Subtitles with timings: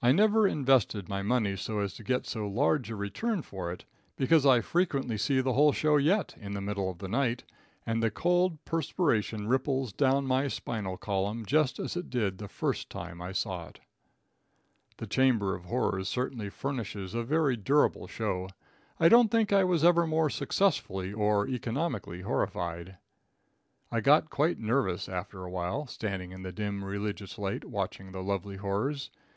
[0.00, 3.84] I never invested my money so as to get so large a return for it,
[4.16, 7.42] because I frequently see the whole show yet in the middle of the night,
[7.84, 12.90] and the cold perspiration ripples down my spinal column just as it did the first
[12.90, 13.80] time I saw it.
[14.98, 18.46] The chamber of horrors certainly furnishes a very durable show.
[19.00, 22.98] I don't think I was ever more successfully or economically horrified.
[23.90, 28.22] I got quite nervous after a while, standing in the dim religious light watching the
[28.22, 29.10] lovely horrors.